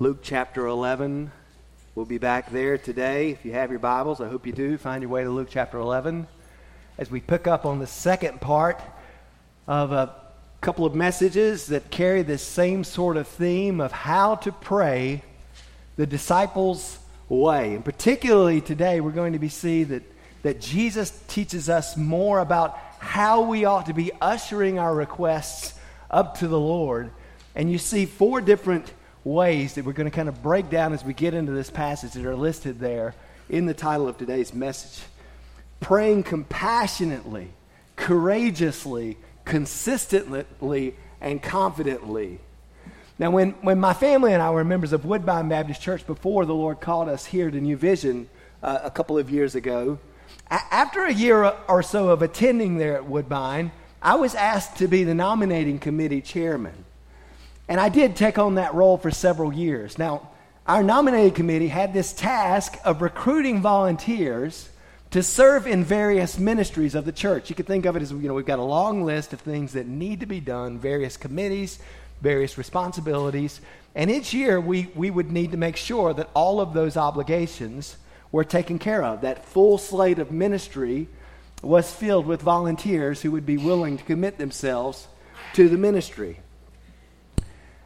[0.00, 1.32] Luke chapter 11.
[1.96, 3.32] We'll be back there today.
[3.32, 4.78] If you have your Bibles, I hope you do.
[4.78, 6.28] Find your way to Luke chapter 11
[6.98, 8.80] as we pick up on the second part
[9.66, 10.14] of a
[10.60, 15.24] couple of messages that carry this same sort of theme of how to pray
[15.96, 17.74] the disciples' way.
[17.74, 20.04] And particularly today, we're going to be see that,
[20.42, 25.74] that Jesus teaches us more about how we ought to be ushering our requests
[26.08, 27.10] up to the Lord.
[27.56, 28.92] And you see four different
[29.28, 32.12] ways that we're going to kind of break down as we get into this passage
[32.12, 33.14] that are listed there
[33.48, 35.04] in the title of today's message.
[35.80, 37.50] Praying compassionately,
[37.96, 42.40] courageously, consistently, and confidently.
[43.18, 46.54] Now, when, when my family and I were members of Woodbine Baptist Church before the
[46.54, 48.28] Lord called us here to New Vision
[48.62, 49.98] uh, a couple of years ago,
[50.50, 54.86] a- after a year or so of attending there at Woodbine, I was asked to
[54.86, 56.84] be the nominating committee chairman.
[57.68, 59.98] And I did take on that role for several years.
[59.98, 60.30] Now,
[60.66, 64.68] our nominating committee had this task of recruiting volunteers
[65.10, 67.48] to serve in various ministries of the church.
[67.48, 69.72] You could think of it as, you know, we've got a long list of things
[69.72, 71.78] that need to be done, various committees,
[72.20, 73.60] various responsibilities.
[73.94, 77.96] And each year we, we would need to make sure that all of those obligations
[78.30, 79.22] were taken care of.
[79.22, 81.08] That full slate of ministry
[81.62, 85.08] was filled with volunteers who would be willing to commit themselves
[85.54, 86.40] to the ministry.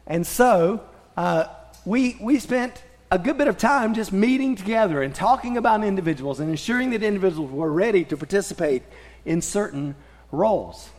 [0.07, 0.83] And so
[1.15, 1.45] uh,
[1.85, 6.39] we, we spent a good bit of time just meeting together and talking about individuals
[6.39, 8.83] and ensuring that individuals were ready to participate
[9.23, 9.95] in certain
[10.31, 10.89] roles.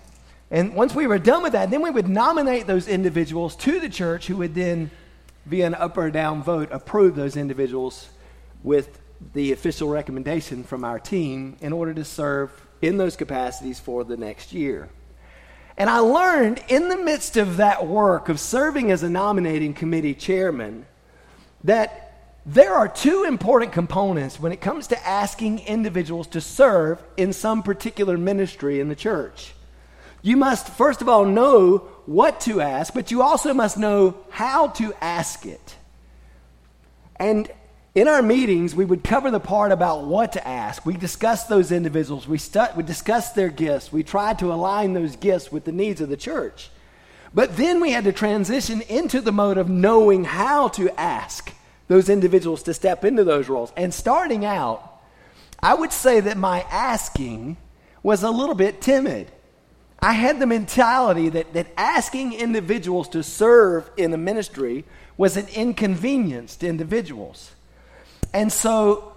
[0.51, 3.89] And once we were done with that, then we would nominate those individuals to the
[3.89, 4.91] church who would then,
[5.47, 8.09] via an up or down vote, approve those individuals
[8.63, 9.01] with
[9.33, 14.17] the official recommendation from our team in order to serve in those capacities for the
[14.17, 14.89] next year.
[15.77, 20.15] And I learned in the midst of that work of serving as a nominating committee
[20.15, 20.87] chairman
[21.65, 22.05] that
[22.47, 27.63] there are two important components when it comes to asking individuals to serve in some
[27.63, 29.55] particular ministry in the church.
[30.23, 34.69] You must, first of all, know what to ask, but you also must know how
[34.69, 35.77] to ask it.
[37.17, 37.51] And
[37.95, 40.85] in our meetings, we would cover the part about what to ask.
[40.85, 42.27] We discussed those individuals.
[42.27, 43.93] We, stu- we discussed their gifts.
[43.93, 46.71] We tried to align those gifts with the needs of the church.
[47.33, 51.53] But then we had to transition into the mode of knowing how to ask
[51.87, 53.73] those individuals to step into those roles.
[53.77, 55.01] And starting out,
[55.61, 57.57] I would say that my asking
[58.03, 59.31] was a little bit timid.
[60.01, 64.85] I had the mentality that, that asking individuals to serve in the ministry
[65.17, 67.54] was an inconvenience to individuals.
[68.35, 69.15] And so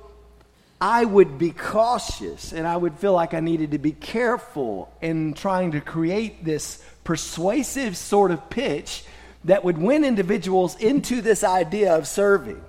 [0.79, 5.33] I would be cautious and I would feel like I needed to be careful in
[5.33, 9.03] trying to create this persuasive sort of pitch
[9.45, 12.61] that would win individuals into this idea of serving.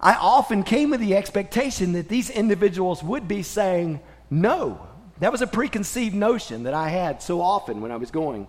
[0.00, 4.00] I often came with the expectation that these individuals would be saying
[4.30, 4.84] no.
[5.20, 8.48] That was a preconceived notion that I had so often when I was going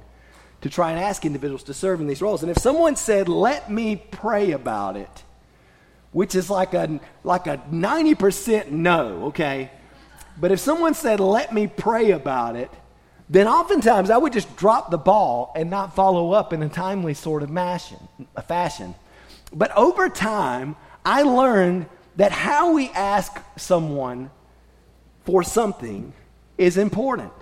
[0.61, 2.41] to try and ask individuals to serve in these roles.
[2.41, 5.23] And if someone said, let me pray about it,
[6.15, 9.69] which is like a, like a 90% no, okay?
[10.37, 12.71] But if someone said, let me pray about it,
[13.29, 17.15] then oftentimes I would just drop the ball and not follow up in a timely
[17.15, 17.49] sort of
[18.47, 18.95] fashion.
[19.51, 24.31] But over time, I learned that how we ask someone
[25.25, 26.13] for something
[26.57, 27.33] is important.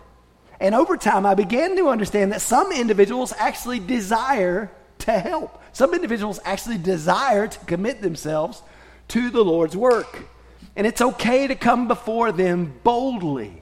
[0.60, 5.60] And over time, I began to understand that some individuals actually desire to help.
[5.74, 8.62] Some individuals actually desire to commit themselves
[9.10, 10.28] to the Lord's work.
[10.76, 13.62] And it's okay to come before them boldly.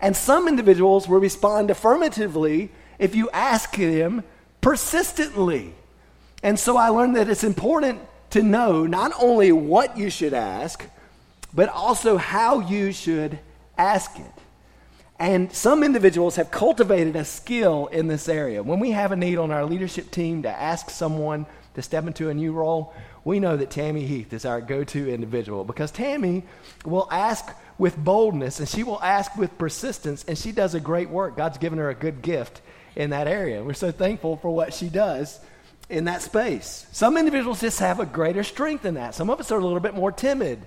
[0.00, 4.22] And some individuals will respond affirmatively if you ask them
[4.60, 5.74] persistently.
[6.42, 10.84] And so I learned that it's important to know not only what you should ask,
[11.52, 13.38] but also how you should
[13.76, 14.37] ask it.
[15.18, 18.62] And some individuals have cultivated a skill in this area.
[18.62, 22.28] When we have a need on our leadership team to ask someone to step into
[22.28, 26.44] a new role, we know that Tammy Heath is our go to individual because Tammy
[26.84, 31.10] will ask with boldness and she will ask with persistence, and she does a great
[31.10, 31.36] work.
[31.36, 32.60] God's given her a good gift
[32.94, 33.62] in that area.
[33.62, 35.40] We're so thankful for what she does
[35.88, 36.86] in that space.
[36.92, 39.80] Some individuals just have a greater strength in that, some of us are a little
[39.80, 40.64] bit more timid.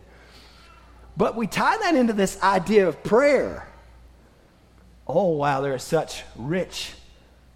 [1.16, 3.68] But we tie that into this idea of prayer
[5.08, 6.94] oh, wow, there are such rich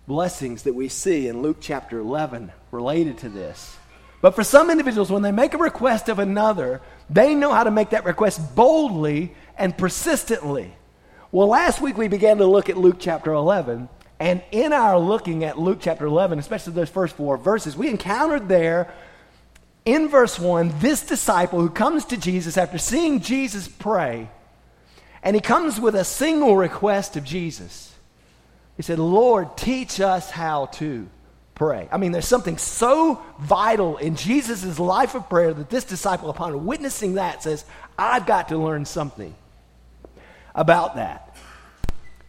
[0.08, 3.76] blessings that we see in Luke chapter 11 related to this.
[4.22, 7.72] But for some individuals, when they make a request of another, they know how to
[7.72, 10.74] make that request boldly and persistently.
[11.32, 13.90] Well, last week we began to look at Luke chapter 11.
[14.20, 18.48] And in our looking at Luke chapter 11, especially those first four verses, we encountered
[18.48, 18.94] there
[19.84, 24.30] in verse 1, this disciple who comes to Jesus after seeing Jesus pray,
[25.26, 27.92] and he comes with a single request of Jesus.
[28.78, 31.10] He said, Lord, teach us how to
[31.56, 31.90] pray.
[31.92, 36.66] I mean, there's something so vital in Jesus' life of prayer that this disciple, upon
[36.66, 37.66] witnessing that, says,
[37.98, 39.34] I've got to learn something
[40.54, 41.36] about that.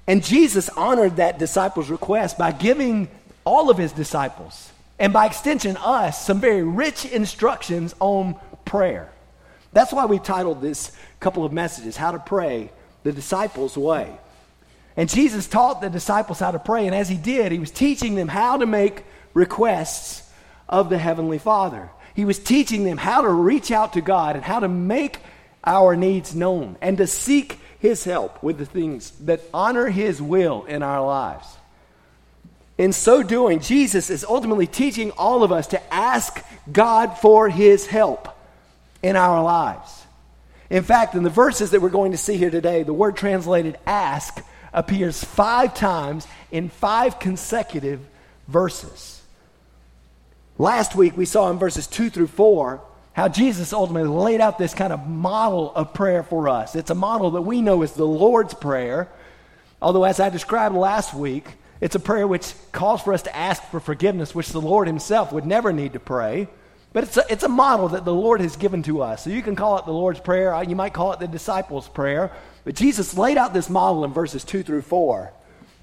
[0.06, 3.08] And Jesus honored that disciple's request by giving
[3.44, 9.12] all of his disciples, and by extension, us, some very rich instructions on prayer.
[9.72, 12.70] That's why we titled this couple of messages, How to Pray
[13.06, 14.18] the Disciples' Way.
[14.96, 18.16] And Jesus taught the disciples how to pray, and as he did, he was teaching
[18.16, 20.28] them how to make requests
[20.68, 21.90] of the Heavenly Father.
[22.14, 25.18] He was teaching them how to reach out to God and how to make
[25.62, 30.64] our needs known and to seek His help with the things that honor His will
[30.64, 31.46] in our lives.
[32.78, 37.86] In so doing, Jesus is ultimately teaching all of us to ask God for His
[37.86, 38.28] help
[39.02, 39.95] in our lives.
[40.70, 43.78] In fact, in the verses that we're going to see here today, the word translated
[43.86, 44.42] ask
[44.72, 48.00] appears five times in five consecutive
[48.48, 49.22] verses.
[50.58, 52.80] Last week, we saw in verses 2 through 4
[53.12, 56.74] how Jesus ultimately laid out this kind of model of prayer for us.
[56.76, 59.08] It's a model that we know as the Lord's Prayer,
[59.80, 61.46] although, as I described last week,
[61.80, 65.32] it's a prayer which calls for us to ask for forgiveness, which the Lord Himself
[65.32, 66.48] would never need to pray.
[66.96, 69.22] But it's a, it's a model that the Lord has given to us.
[69.22, 71.90] So you can call it the Lord's Prayer, uh, you might call it the disciples'
[71.90, 72.32] prayer.
[72.64, 75.30] But Jesus laid out this model in verses 2 through 4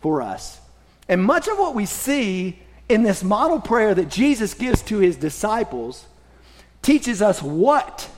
[0.02, 0.60] for us.
[1.08, 2.58] And much of what we see
[2.90, 6.04] in this model prayer that Jesus gives to his disciples
[6.82, 8.10] teaches us what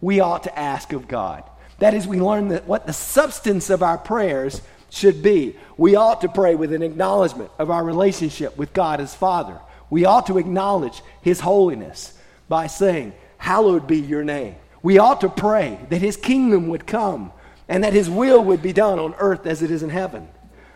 [0.00, 1.42] we ought to ask of God.
[1.80, 5.56] That is, we learn that what the substance of our prayers should be.
[5.76, 9.58] We ought to pray with an acknowledgement of our relationship with God as Father.
[9.90, 12.14] We ought to acknowledge His holiness
[12.48, 14.56] by saying, Hallowed be your name.
[14.82, 17.32] We ought to pray that His kingdom would come
[17.68, 20.28] and that His will would be done on earth as it is in heaven.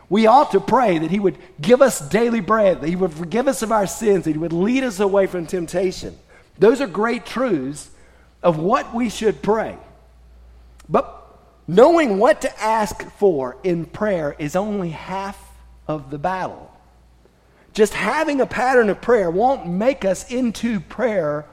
[0.09, 3.49] We ought to pray that He would give us daily bread, that He would forgive
[3.49, 6.19] us of our sins, that He would lead us away from temptation.
[6.59, 7.91] Those are great truths
[8.43, 9.77] of what we should pray.
[10.89, 11.15] But
[11.67, 15.39] knowing what to ask for in prayer is only half
[15.87, 16.75] of the battle.
[17.75, 21.45] Just having a pattern of prayer won't make us into prayer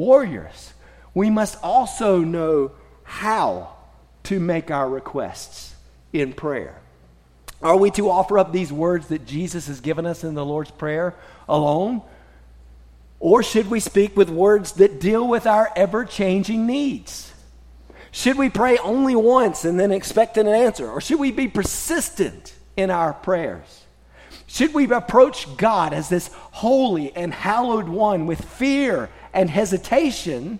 [0.00, 0.72] warriors.
[1.12, 2.72] We must also know
[3.04, 3.76] how
[4.24, 5.74] to make our requests
[6.12, 6.80] in prayer.
[7.62, 10.70] Are we to offer up these words that Jesus has given us in the Lord's
[10.70, 11.14] Prayer
[11.48, 12.02] alone?
[13.18, 17.32] Or should we speak with words that deal with our ever changing needs?
[18.12, 20.90] Should we pray only once and then expect an answer?
[20.90, 23.84] Or should we be persistent in our prayers?
[24.46, 30.58] Should we approach God as this holy and hallowed one with fear and hesitation?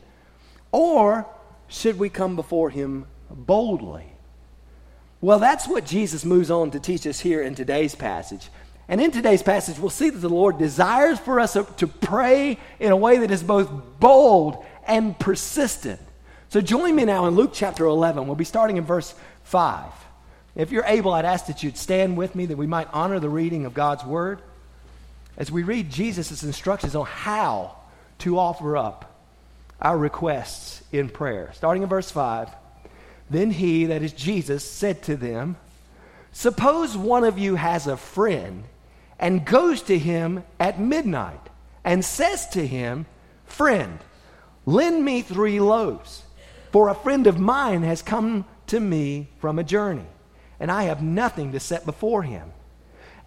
[0.73, 1.27] Or
[1.69, 4.07] should we come before him boldly?
[5.21, 8.49] Well, that's what Jesus moves on to teach us here in today's passage.
[8.89, 12.91] And in today's passage, we'll see that the Lord desires for us to pray in
[12.91, 13.71] a way that is both
[14.01, 16.01] bold and persistent.
[16.49, 18.27] So join me now in Luke chapter 11.
[18.27, 19.15] We'll be starting in verse
[19.45, 19.93] 5.
[20.57, 23.29] If you're able, I'd ask that you'd stand with me that we might honor the
[23.29, 24.41] reading of God's word
[25.37, 27.77] as we read Jesus' instructions on how
[28.21, 29.07] to offer up
[29.81, 31.51] our requests in prayer.
[31.55, 32.49] Starting in verse 5.
[33.29, 35.57] Then he, that is Jesus, said to them,
[36.33, 38.65] Suppose one of you has a friend
[39.19, 41.49] and goes to him at midnight
[41.85, 43.07] and says to him,
[43.45, 43.99] Friend,
[44.67, 46.25] lend me three loaves,
[46.73, 50.07] for a friend of mine has come to me from a journey,
[50.59, 52.53] and I have nothing to set before him.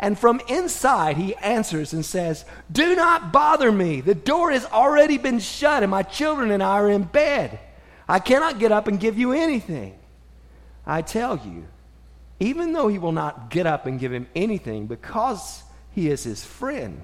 [0.03, 4.01] And from inside he answers and says, Do not bother me.
[4.01, 7.57] The door has already been shut, and my children and I are in bed.
[8.05, 9.97] I cannot get up and give you anything.
[10.85, 11.67] I tell you,
[12.41, 16.43] even though he will not get up and give him anything because he is his
[16.43, 17.01] friend,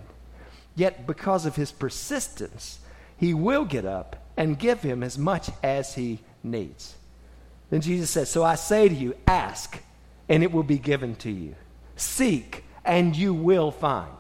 [0.75, 2.79] yet because of his persistence,
[3.15, 6.95] he will get up and give him as much as he needs.
[7.69, 9.81] Then Jesus says, So I say to you, ask,
[10.27, 11.55] and it will be given to you.
[11.95, 14.11] Seek, and you will find.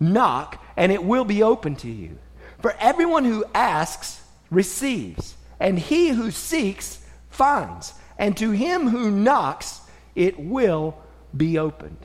[0.00, 2.18] Knock, and it will be open to you.
[2.60, 4.20] For everyone who asks
[4.50, 9.80] receives, and he who seeks finds, and to him who knocks,
[10.14, 10.96] it will
[11.36, 11.98] be opened.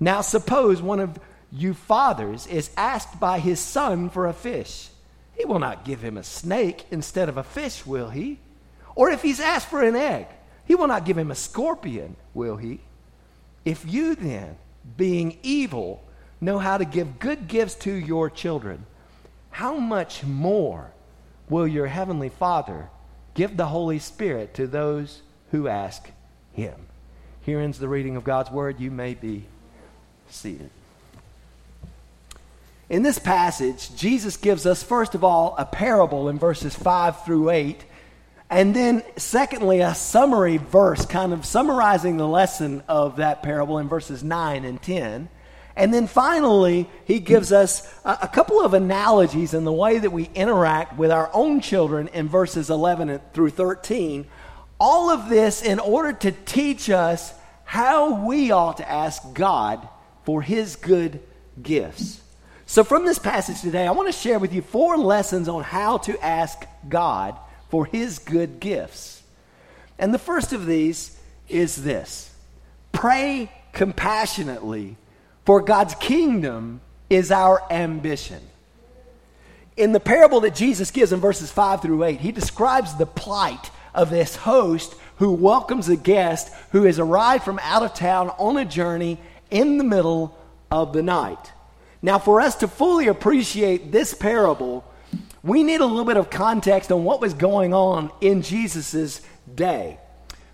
[0.00, 1.18] Now, suppose one of
[1.50, 4.88] you fathers is asked by his son for a fish.
[5.36, 8.38] He will not give him a snake instead of a fish, will he?
[8.94, 10.26] Or if he's asked for an egg,
[10.64, 12.80] he will not give him a scorpion, will he?
[13.64, 14.56] If you then,
[14.96, 16.02] being evil,
[16.40, 18.86] know how to give good gifts to your children,
[19.50, 20.90] how much more
[21.48, 22.88] will your heavenly Father
[23.34, 26.10] give the Holy Spirit to those who ask
[26.52, 26.74] him.
[27.42, 28.80] Here ends the reading of God's word.
[28.80, 29.44] You may be
[30.28, 30.70] seated.
[32.90, 37.50] In this passage, Jesus gives us, first of all, a parable in verses 5 through
[37.50, 37.84] 8,
[38.50, 43.88] and then, secondly, a summary verse, kind of summarizing the lesson of that parable in
[43.88, 45.28] verses 9 and 10.
[45.76, 50.10] And then finally, he gives us a, a, couple of analogies in the way that
[50.10, 54.26] we interact with our own children in verses 11 through 13.
[54.80, 57.32] All of this in order to teach us
[57.64, 59.86] how we ought to ask God
[60.24, 61.20] for his good
[61.62, 62.20] gifts.
[62.64, 65.98] So, from this passage today, I want to share with you four lessons on how
[65.98, 67.38] to ask God
[67.68, 69.22] for His good gifts.
[69.98, 72.34] And the first of these is this
[72.92, 74.96] pray compassionately,
[75.44, 78.40] for God's kingdom is our ambition.
[79.76, 83.70] In the parable that Jesus gives in verses 5 through 8, he describes the plight
[83.94, 88.56] of this host who welcomes a guest who has arrived from out of town on
[88.56, 89.18] a journey
[89.50, 90.36] in the middle
[90.70, 91.52] of the night.
[92.02, 94.84] Now, for us to fully appreciate this parable,
[95.48, 99.20] we need a little bit of context on what was going on in Jesus'
[99.54, 99.98] day.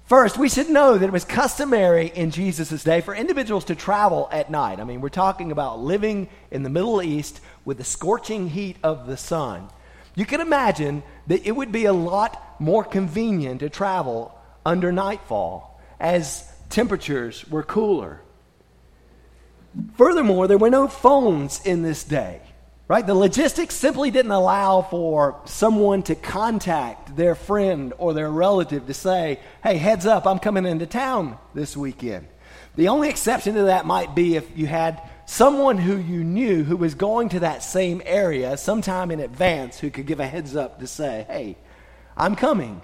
[0.04, 4.28] First, we should know that it was customary in Jesus' day for individuals to travel
[4.30, 4.78] at night.
[4.78, 9.06] I mean, we're talking about living in the Middle East with the scorching heat of
[9.06, 9.68] the sun.
[10.14, 15.80] You can imagine that it would be a lot more convenient to travel under nightfall
[15.98, 18.20] as temperatures were cooler.
[19.96, 22.40] Furthermore, there were no phones in this day,
[22.86, 23.06] right?
[23.06, 28.94] The logistics simply didn't allow for someone to contact their friend or their relative to
[28.94, 32.26] say, hey, heads up, I'm coming into town this weekend.
[32.76, 36.76] The only exception to that might be if you had someone who you knew who
[36.76, 40.80] was going to that same area sometime in advance who could give a heads up
[40.80, 41.56] to say, hey,
[42.16, 42.82] I'm coming.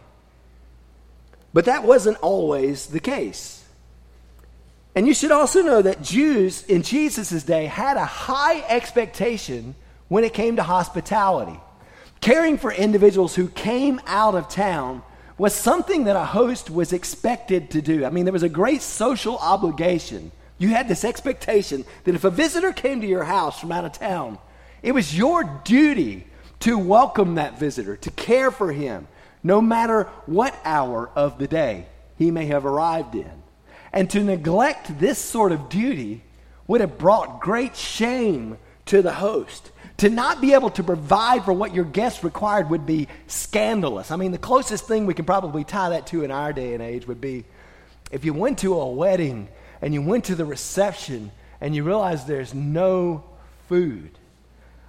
[1.53, 3.65] But that wasn't always the case.
[4.95, 9.75] And you should also know that Jews in Jesus' day had a high expectation
[10.11, 11.59] when it came to hospitality.
[12.21, 15.03] Caring for individuals who came out of town
[15.39, 18.05] was something that a host was expected to do.
[18.05, 20.33] I mean, there was a great social obligation.
[20.59, 23.93] You had this expectation that if a visitor came to your house from out of
[23.93, 24.39] town,
[24.83, 26.27] it was your duty
[26.59, 29.07] to welcome that visitor, to care for him,
[29.45, 31.87] no matter what hour of the day
[32.19, 33.43] he may have arrived in.
[33.93, 36.25] And to neglect this sort of duty
[36.67, 39.71] would have brought great shame to the host.
[40.01, 44.11] To not be able to provide for what your guests required would be scandalous.
[44.11, 46.83] I mean, the closest thing we can probably tie that to in our day and
[46.83, 47.45] age would be
[48.11, 49.49] if you went to a wedding
[49.83, 51.31] and you went to the reception
[51.61, 53.25] and you realized there's no
[53.69, 54.11] food.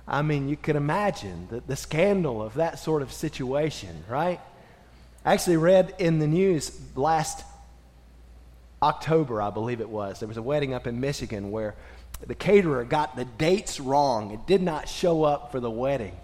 [0.07, 4.39] I mean, you can imagine the, the scandal of that sort of situation, right?
[5.25, 7.43] I actually read in the news last
[8.81, 10.19] October, I believe it was.
[10.19, 11.75] There was a wedding up in Michigan where
[12.27, 14.31] the caterer got the dates wrong.
[14.31, 16.15] It did not show up for the wedding.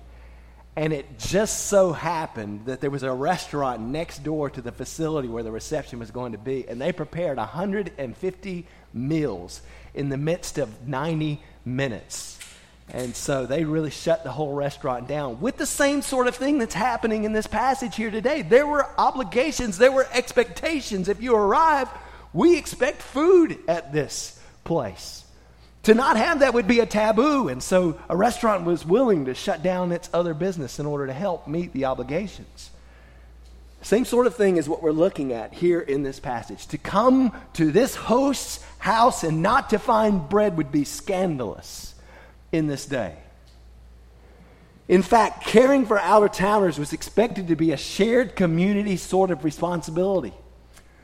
[0.76, 5.28] And it just so happened that there was a restaurant next door to the facility
[5.28, 9.62] where the reception was going to be, and they prepared 150 meals
[9.96, 12.38] in the midst of 90 minutes.
[12.90, 16.60] And so they really shut the whole restaurant down with the same sort of thing
[16.60, 18.44] that's happening in this passage here today.
[18.44, 21.10] There were obligations, there were expectations.
[21.10, 21.90] If you arrive,
[22.34, 25.26] we expect food at this place.
[25.88, 29.34] To not have that would be a taboo, and so a restaurant was willing to
[29.34, 32.72] shut down its other business in order to help meet the obligations.
[33.82, 36.68] Same sort of thing is what we're looking at here in this passage.
[36.68, 41.96] To come to this host's house and not to find bread would be scandalous
[42.52, 43.16] in this day.
[44.90, 49.46] In fact, caring for outer towners was expected to be a shared community sort of
[49.46, 50.34] responsibility.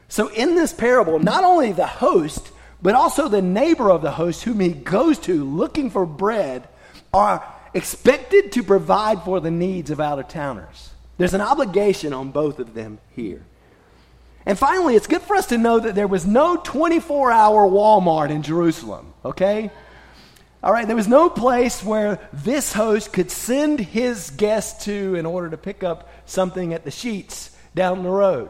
[0.09, 2.51] So, in this parable, not only the host,
[2.83, 6.67] but also the neighbor of the host whom he goes to looking for bread
[7.13, 10.91] are expected to provide for the needs of out of towners.
[11.17, 13.45] There's an obligation on both of them here.
[14.45, 18.29] And finally, it's good for us to know that there was no 24 hour Walmart
[18.29, 19.71] in Jerusalem, okay?
[20.61, 25.25] All right, there was no place where this host could send his guest to in
[25.25, 28.49] order to pick up something at the Sheetz down the road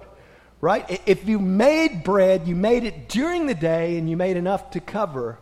[0.63, 1.01] right?
[1.05, 4.79] If you made bread, you made it during the day and you made enough to
[4.79, 5.37] cover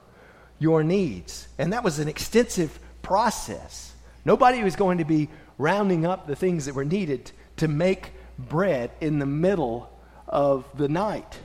[0.58, 1.48] your needs.
[1.60, 3.94] And that was an extensive process.
[4.26, 8.90] Nobody was going to be rounding up the things that were needed to make bread
[9.00, 9.96] in the middle
[10.28, 11.38] of the night.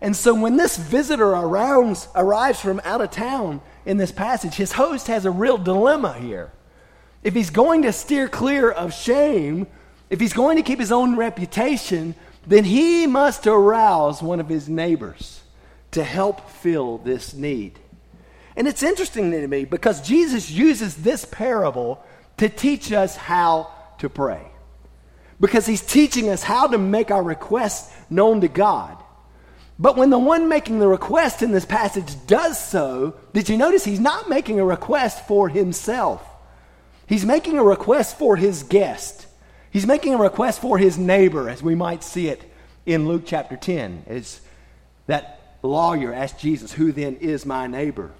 [0.00, 4.72] And so when this visitor arrives, arrives from out of town in this passage, his
[4.72, 6.52] host has a real dilemma here.
[7.22, 9.66] if he's going to steer clear of shame,
[10.08, 12.14] if he's going to keep his own reputation,
[12.46, 15.40] then he must arouse one of his neighbors
[15.92, 17.78] to help fill this need.
[18.56, 22.04] And it's interesting to me because Jesus uses this parable
[22.36, 24.42] to teach us how to pray.
[25.40, 28.96] Because he's teaching us how to make our requests known to God.
[29.78, 33.84] But when the one making the request in this passage does so, did you notice
[33.84, 36.24] he's not making a request for himself?
[37.08, 39.23] He's making a request for his guest.
[39.74, 42.48] He's making a request for his neighbor, as we might see it
[42.86, 44.40] in Luke chapter 10, as
[45.08, 48.12] that lawyer asked Jesus, Who then is my neighbor?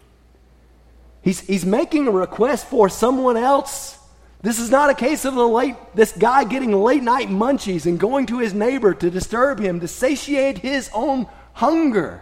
[1.22, 3.96] He's, he's making a request for someone else.
[4.42, 8.00] This is not a case of the late, this guy getting late night munchies and
[8.00, 12.20] going to his neighbor to disturb him, to satiate his own hunger.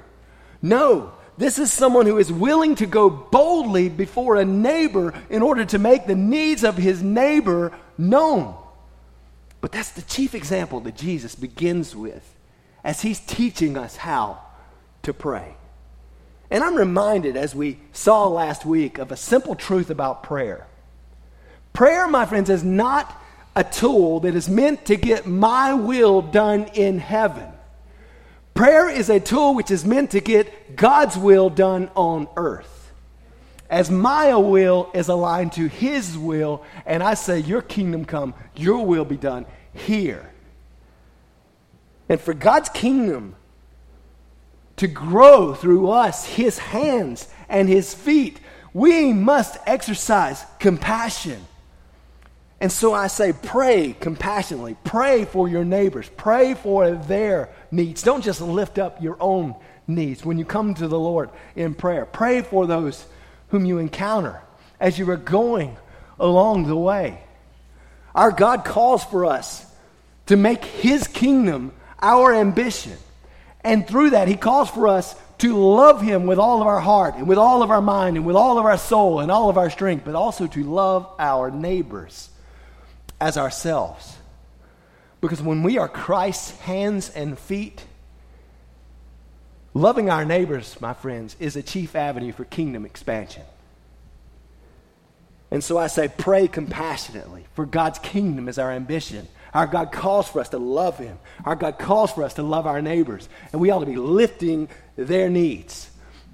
[0.60, 5.64] No, this is someone who is willing to go boldly before a neighbor in order
[5.64, 8.58] to make the needs of his neighbor known.
[9.62, 12.34] But that's the chief example that Jesus begins with
[12.84, 14.42] as he's teaching us how
[15.04, 15.54] to pray.
[16.50, 20.66] And I'm reminded, as we saw last week, of a simple truth about prayer.
[21.72, 23.16] Prayer, my friends, is not
[23.54, 27.48] a tool that is meant to get my will done in heaven.
[28.54, 32.81] Prayer is a tool which is meant to get God's will done on earth.
[33.72, 38.84] As my will is aligned to His will, and I say, Your kingdom come, your
[38.84, 40.30] will be done here.
[42.06, 43.34] And for God's kingdom
[44.76, 48.40] to grow through us, His hands and His feet,
[48.74, 51.42] we must exercise compassion.
[52.60, 54.76] And so I say, pray compassionately.
[54.84, 56.10] Pray for your neighbors.
[56.16, 58.02] Pray for their needs.
[58.02, 62.04] Don't just lift up your own needs when you come to the Lord in prayer.
[62.06, 63.06] Pray for those
[63.52, 64.40] whom you encounter
[64.80, 65.76] as you are going
[66.18, 67.22] along the way.
[68.14, 69.64] Our God calls for us
[70.26, 72.96] to make His kingdom our ambition.
[73.62, 77.16] And through that, He calls for us to love Him with all of our heart
[77.16, 79.58] and with all of our mind and with all of our soul and all of
[79.58, 82.30] our strength, but also to love our neighbors
[83.20, 84.16] as ourselves.
[85.20, 87.84] Because when we are Christ's hands and feet,
[89.74, 93.42] loving our neighbors, my friends, is a chief avenue for kingdom expansion.
[95.50, 99.28] And so I say, pray compassionately, for God's kingdom is our ambition.
[99.52, 101.18] Our God calls for us to love Him.
[101.44, 103.28] Our God calls for us to love our neighbors.
[103.52, 105.90] And we ought to be lifting their needs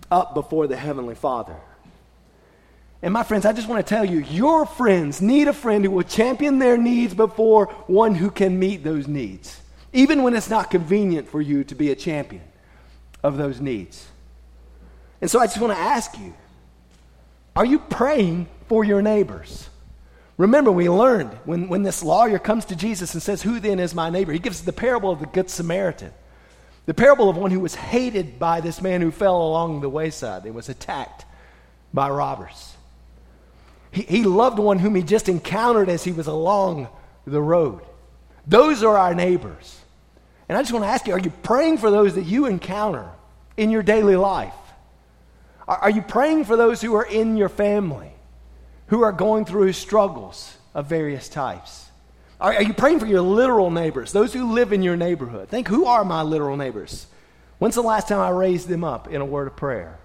[0.09, 1.57] up before the Heavenly Father.
[3.03, 5.90] And my friends, I just want to tell you, your friends need a friend who
[5.90, 9.61] will champion their needs before one who can meet those needs,
[9.92, 12.42] even when it's not convenient for you to be a champion
[13.22, 14.07] of those needs.
[15.20, 16.35] And so I just want to ask you
[17.57, 19.68] are you praying for your neighbors?
[20.37, 23.94] Remember, we learned when, when this lawyer comes to Jesus and says, Who then is
[23.94, 24.33] my neighbor?
[24.33, 26.12] He gives the parable of the Good Samaritan,
[26.87, 30.44] the parable of one who was hated by this man who fell along the wayside
[30.44, 31.24] and was attacked
[31.92, 32.76] by robbers.
[33.90, 36.88] He, he loved one whom he just encountered as he was along
[37.26, 37.81] the road.
[38.46, 39.77] Those are our neighbors.
[40.48, 43.08] And I just want to ask you are you praying for those that you encounter
[43.56, 44.54] in your daily life?
[45.66, 48.12] Are, are you praying for those who are in your family,
[48.87, 51.87] who are going through struggles of various types?
[52.40, 55.48] Are, are you praying for your literal neighbors, those who live in your neighborhood?
[55.48, 57.06] Think who are my literal neighbors?
[57.58, 59.98] When's the last time I raised them up in a word of prayer?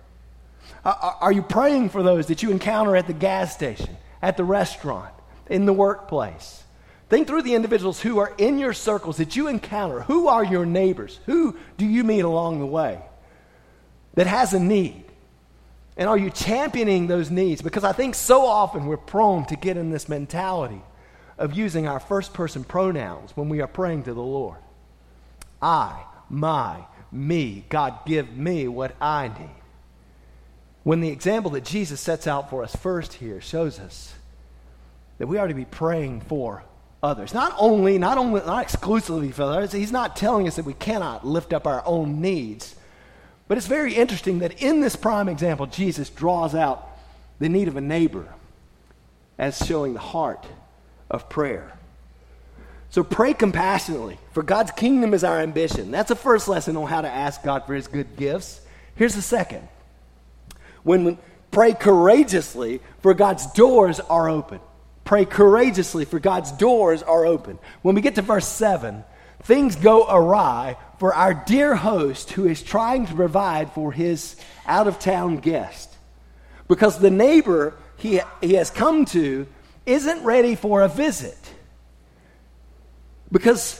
[0.83, 5.13] Are you praying for those that you encounter at the gas station, at the restaurant,
[5.49, 6.62] in the workplace?
[7.13, 10.01] Think through the individuals who are in your circles that you encounter.
[10.01, 11.19] Who are your neighbors?
[11.27, 12.99] Who do you meet along the way
[14.15, 15.05] that has a need?
[15.95, 17.61] And are you championing those needs?
[17.61, 20.81] Because I think so often we're prone to get in this mentality
[21.37, 24.57] of using our first person pronouns when we are praying to the Lord.
[25.61, 27.63] I, my, me.
[27.69, 29.61] God, give me what I need.
[30.81, 34.15] When the example that Jesus sets out for us first here shows us
[35.19, 36.63] that we are to be praying for
[37.03, 37.33] others.
[37.33, 39.73] Not only, not only, not exclusively for others.
[39.73, 42.75] He's not telling us that we cannot lift up our own needs.
[43.47, 46.87] But it's very interesting that in this prime example, Jesus draws out
[47.39, 48.33] the need of a neighbor
[49.37, 50.47] as showing the heart
[51.11, 51.77] of prayer.
[52.89, 55.91] So pray compassionately, for God's kingdom is our ambition.
[55.91, 58.61] That's the first lesson on how to ask God for his good gifts.
[58.95, 59.67] Here's the second
[60.83, 61.17] when we
[61.49, 64.59] pray courageously, for God's doors are open.
[65.03, 67.59] Pray courageously, for God's doors are open.
[67.81, 69.03] When we get to verse 7,
[69.43, 74.35] things go awry for our dear host who is trying to provide for his
[74.65, 75.89] out of town guest.
[76.67, 79.47] Because the neighbor he, he has come to
[79.85, 81.37] isn't ready for a visit
[83.31, 83.79] because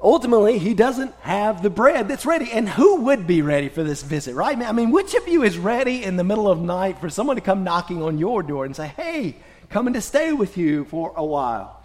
[0.00, 2.50] ultimately he doesn't have the bread that's ready.
[2.52, 4.56] And who would be ready for this visit, right?
[4.58, 7.42] I mean, which of you is ready in the middle of night for someone to
[7.42, 9.36] come knocking on your door and say, hey,
[9.72, 11.82] coming to stay with you for a while?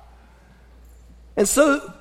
[1.35, 1.93] And so,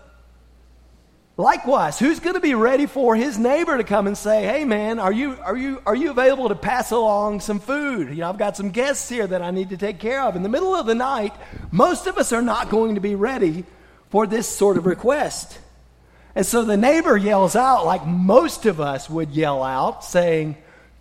[1.36, 4.98] likewise, who's going to be ready for his neighbor to come and say, hey, man,
[4.98, 8.08] are you, are, you, are you available to pass along some food?
[8.08, 10.36] You know, I've got some guests here that I need to take care of.
[10.36, 11.34] In the middle of the night,
[11.70, 13.64] most of us are not going to be ready
[14.08, 15.58] for this sort of request.
[16.34, 20.56] And so the neighbor yells out, like most of us would yell out, saying,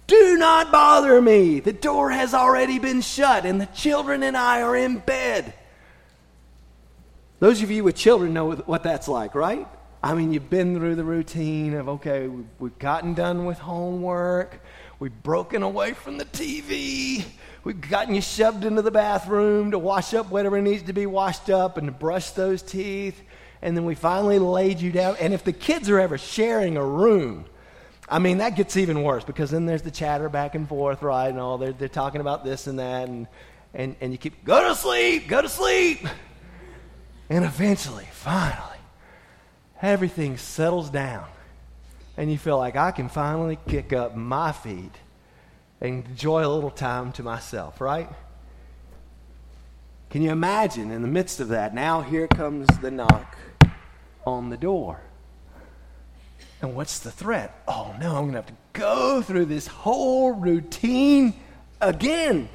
[0.07, 1.59] Do not bother me.
[1.59, 5.53] The door has already been shut, and the children and I are in bed.
[7.39, 9.67] Those of you with children know what that's like, right?
[10.03, 14.61] I mean, you've been through the routine of, okay, we've gotten done with homework,
[14.99, 17.25] we've broken away from the TV,
[17.63, 21.49] we've gotten you shoved into the bathroom to wash up whatever needs to be washed
[21.49, 23.19] up and to brush those teeth
[23.65, 25.15] and then we finally laid you down.
[25.19, 27.45] And if the kids are ever sharing a room,
[28.07, 31.27] I mean, that gets even worse because then there's the chatter back and forth, right?
[31.27, 33.09] And all they're, they're talking about this and that.
[33.09, 33.27] And,
[33.73, 36.07] and, and you keep, go to sleep, go to sleep.
[37.29, 38.77] And eventually, finally,
[39.81, 41.25] everything settles down.
[42.17, 44.93] And you feel like I can finally kick up my feet
[45.81, 48.07] and enjoy a little time to myself, right?
[50.09, 51.73] Can you imagine in the midst of that?
[51.73, 53.37] Now here comes the knock
[54.25, 55.01] on the door.
[56.61, 57.61] And what's the threat?
[57.67, 61.33] Oh no, I'm going to have to go through this whole routine
[61.81, 62.49] again.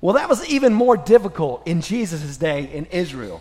[0.00, 3.40] Well, that was even more difficult in Jesus' day in Israel.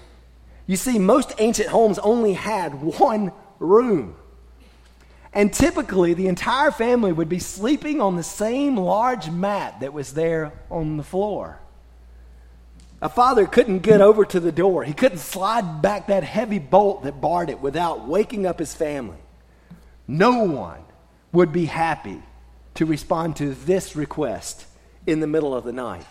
[0.67, 4.15] You see, most ancient homes only had one room.
[5.31, 10.13] And typically, the entire family would be sleeping on the same large mat that was
[10.13, 11.59] there on the floor.
[13.01, 14.83] A father couldn't get over to the door.
[14.83, 19.17] He couldn't slide back that heavy bolt that barred it without waking up his family.
[20.07, 20.79] No one
[21.31, 22.21] would be happy
[22.75, 24.65] to respond to this request
[25.05, 26.05] in the middle of the night.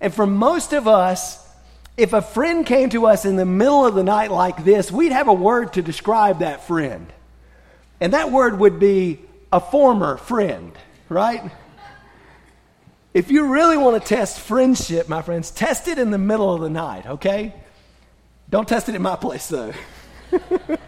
[0.00, 1.40] And for most of us,
[1.96, 5.12] if a friend came to us in the middle of the night like this, we'd
[5.12, 7.12] have a word to describe that friend.
[8.00, 9.20] And that word would be
[9.52, 10.72] a former friend,
[11.08, 11.52] right?
[13.14, 16.60] If you really want to test friendship, my friends, test it in the middle of
[16.60, 17.54] the night, okay?
[18.50, 19.72] Don't test it in my place, though.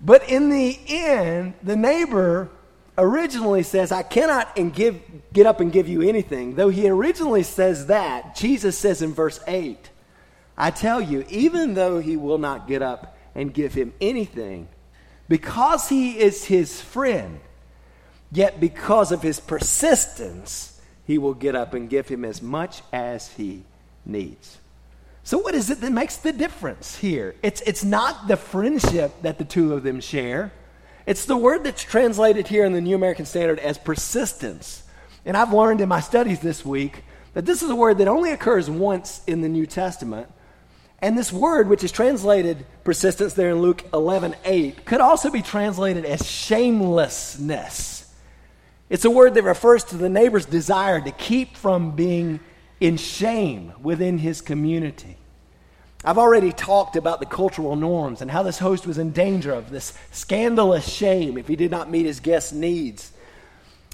[0.00, 2.48] but in the end, the neighbor
[2.96, 5.02] originally says, I cannot and give,
[5.34, 6.54] get up and give you anything.
[6.54, 9.90] Though he originally says that, Jesus says in verse 8,
[10.56, 14.68] I tell you, even though he will not get up and give him anything,
[15.28, 17.40] because he is his friend,
[18.34, 23.28] Yet, because of his persistence, he will get up and give him as much as
[23.28, 23.62] he
[24.04, 24.58] needs.
[25.22, 27.36] So, what is it that makes the difference here?
[27.44, 30.52] It's, it's not the friendship that the two of them share,
[31.06, 34.82] it's the word that's translated here in the New American Standard as persistence.
[35.24, 38.32] And I've learned in my studies this week that this is a word that only
[38.32, 40.28] occurs once in the New Testament.
[41.00, 45.42] And this word, which is translated persistence there in Luke 11 8, could also be
[45.42, 48.03] translated as shamelessness.
[48.94, 52.38] It's a word that refers to the neighbor's desire to keep from being
[52.78, 55.16] in shame within his community.
[56.04, 59.68] I've already talked about the cultural norms and how this host was in danger of
[59.68, 63.10] this scandalous shame if he did not meet his guest's needs.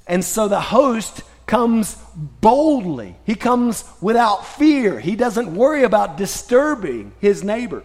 [0.06, 5.00] And so the host comes boldly, he comes without fear.
[5.00, 7.84] He doesn't worry about disturbing his neighbor.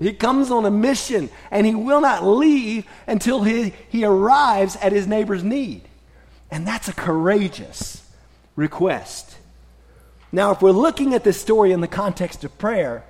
[0.00, 4.90] He comes on a mission and he will not leave until he, he arrives at
[4.90, 5.82] his neighbor's need.
[6.50, 8.08] And that's a courageous
[8.54, 9.36] request.
[10.32, 13.04] Now, if we're looking at this story in the context of prayer,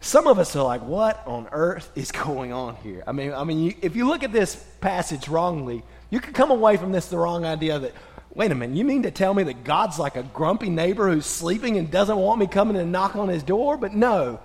[0.00, 3.02] some of us are like, what on earth is going on here?
[3.06, 6.50] I mean, I mean, you, if you look at this passage wrongly, you could come
[6.50, 7.92] away from this the wrong idea that,
[8.34, 11.26] wait a minute, you mean to tell me that God's like a grumpy neighbor who's
[11.26, 13.76] sleeping and doesn't want me coming and knock on his door?
[13.76, 14.40] But no.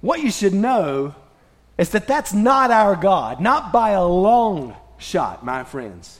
[0.00, 1.14] What you should know
[1.78, 6.18] is that that's not our God, not by a long shot, my friends.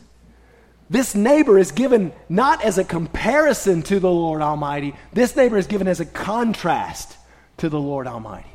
[0.89, 5.67] This neighbor is given not as a comparison to the Lord Almighty, this neighbor is
[5.67, 7.17] given as a contrast
[7.59, 8.51] to the Lord Almighty.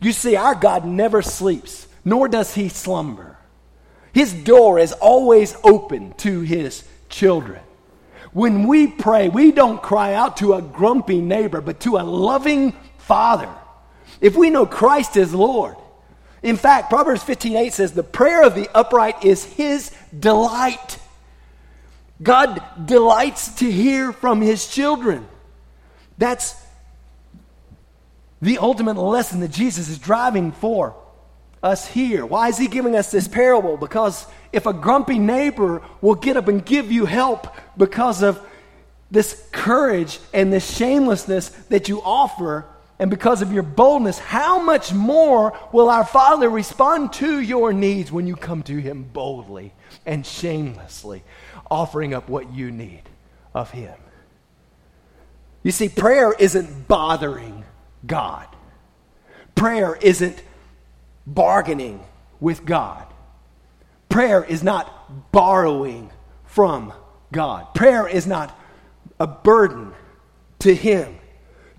[0.00, 3.38] You see, our God never sleeps, nor does he slumber.
[4.12, 7.60] His door is always open to his children.
[8.32, 12.72] When we pray, we don't cry out to a grumpy neighbor, but to a loving
[12.98, 13.48] father.
[14.20, 15.76] If we know Christ is Lord,
[16.42, 20.98] in fact, Proverbs 15:8 says, "The prayer of the upright is his delight."
[22.22, 25.26] God delights to hear from his children.
[26.18, 26.54] That's
[28.40, 30.94] the ultimate lesson that Jesus is driving for
[31.62, 32.26] us here.
[32.26, 33.76] Why is he giving us this parable?
[33.76, 38.44] Because if a grumpy neighbor will get up and give you help because of
[39.10, 42.66] this courage and this shamelessness that you offer,
[42.98, 48.12] and because of your boldness, how much more will our Father respond to your needs
[48.12, 49.72] when you come to Him boldly
[50.06, 51.22] and shamelessly,
[51.72, 53.02] offering up what you need
[53.54, 53.94] of Him?
[55.62, 57.64] You see, prayer isn't bothering
[58.06, 58.46] God,
[59.54, 60.42] prayer isn't
[61.26, 62.04] bargaining
[62.40, 63.06] with God.
[64.08, 66.10] Prayer is not borrowing
[66.44, 66.92] from
[67.30, 67.74] God.
[67.74, 68.58] Prayer is not
[69.18, 69.92] a burden
[70.58, 71.18] to Him.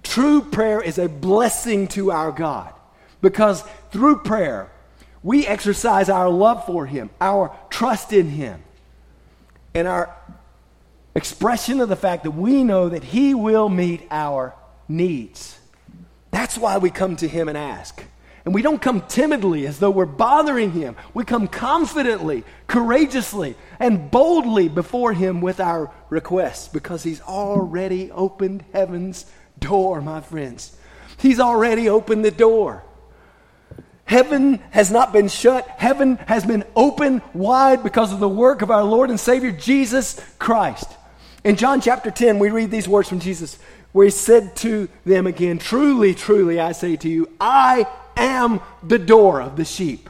[0.02, 2.74] True prayer is a blessing to our God
[3.22, 4.72] because through prayer,
[5.22, 8.64] we exercise our love for Him, our trust in Him,
[9.74, 10.16] and our
[11.16, 14.56] expression of the fact that we know that He will meet our
[14.88, 15.60] needs.
[16.32, 18.04] That's why we come to Him and ask.
[18.46, 20.96] And we don't come timidly as though we're bothering Him.
[21.14, 28.66] We come confidently, courageously, and boldly before Him with our requests because He's already opened
[28.74, 29.26] heaven's
[29.60, 30.76] door, my friends.
[31.18, 32.84] He's already opened the door.
[34.06, 35.68] Heaven has not been shut.
[35.68, 40.20] Heaven has been open wide because of the work of our Lord and Savior Jesus
[40.40, 40.88] Christ.
[41.44, 43.58] In John chapter 10, we read these words from Jesus
[43.92, 47.88] where he said to them again, Truly, truly, I say to you, I
[48.18, 50.10] am the door of the sheep.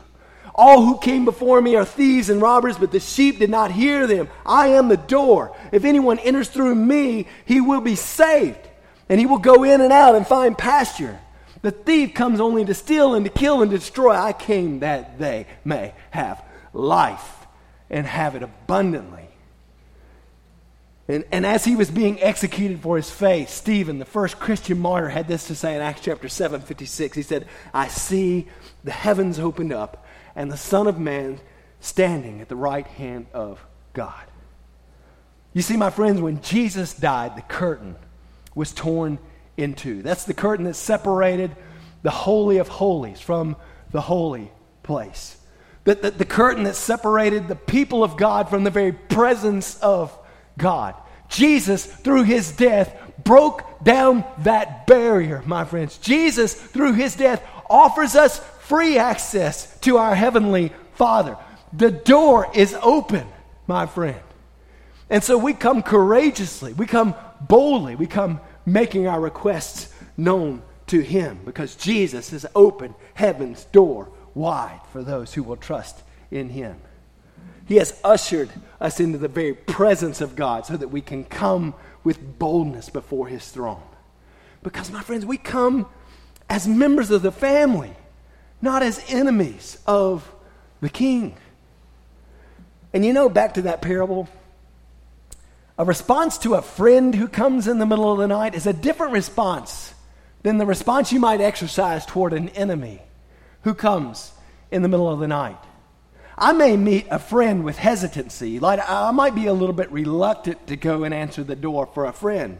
[0.55, 4.05] All who came before me are thieves and robbers, but the sheep did not hear
[4.05, 4.29] them.
[4.45, 5.55] I am the door.
[5.71, 8.59] If anyone enters through me, he will be saved,
[9.09, 11.19] and he will go in and out and find pasture.
[11.63, 14.13] The thief comes only to steal and to kill and destroy.
[14.13, 17.47] I came that they may have life
[17.89, 19.29] and have it abundantly.
[21.07, 25.07] And, and as he was being executed for his faith, Stephen, the first Christian martyr,
[25.07, 27.15] had this to say in Acts chapter 7 56.
[27.15, 28.47] He said, I see
[28.83, 31.39] the heavens opened up and the Son of Man
[31.79, 34.23] standing at the right hand of God.
[35.53, 37.95] You see, my friends, when Jesus died, the curtain
[38.53, 39.17] was torn
[39.57, 40.01] in two.
[40.01, 41.55] That's the curtain that separated
[42.01, 43.55] the Holy of Holies from
[43.91, 44.51] the holy
[44.83, 45.37] place.
[45.85, 50.17] The, the, the curtain that separated the people of God from the very presence of
[50.57, 50.95] God.
[51.29, 55.97] Jesus, through his death, broke down that barrier, my friends.
[55.97, 61.37] Jesus, through his death, offers us free access to our heavenly Father.
[61.73, 63.27] The door is open,
[63.67, 64.19] my friend.
[65.09, 70.99] And so we come courageously, we come boldly, we come making our requests known to
[70.99, 76.77] him because Jesus has opened heaven's door wide for those who will trust in him.
[77.65, 78.49] He has ushered
[78.81, 81.73] us into the very presence of God so that we can come
[82.03, 83.81] with boldness before His throne.
[84.61, 85.87] Because, my friends, we come
[86.49, 87.93] as members of the family,
[88.61, 90.29] not as enemies of
[90.81, 91.37] the king.
[92.93, 94.27] And you know, back to that parable,
[95.77, 98.73] a response to a friend who comes in the middle of the night is a
[98.73, 99.93] different response
[100.43, 103.01] than the response you might exercise toward an enemy
[103.63, 104.31] who comes
[104.71, 105.57] in the middle of the night.
[106.37, 108.59] I may meet a friend with hesitancy.
[108.59, 112.05] Like I might be a little bit reluctant to go and answer the door for
[112.05, 112.59] a friend.